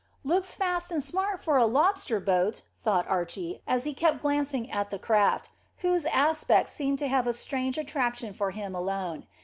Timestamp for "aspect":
6.05-6.69